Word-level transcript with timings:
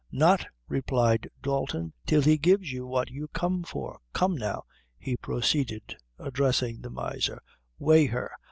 "Not," 0.11 0.47
replied 0.67 1.29
Dalton, 1.43 1.93
"till 2.07 2.23
he 2.23 2.39
gives 2.39 2.71
you 2.71 2.87
what 2.87 3.11
you 3.11 3.27
come 3.27 3.61
for. 3.61 3.99
Come 4.13 4.33
now," 4.35 4.63
he 4.97 5.15
proceeded, 5.15 5.95
addressing 6.17 6.81
the 6.81 6.89
miser, 6.89 7.39
"weigh 7.77 8.07
her. 8.07 8.31